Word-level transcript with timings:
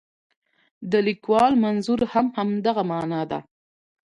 د 0.91 0.93
لیکوال 1.07 1.53
منظور 1.63 1.99
هم 2.13 2.25
همدغه 2.37 2.83
معنا 2.91 3.21
ده. 3.31 3.39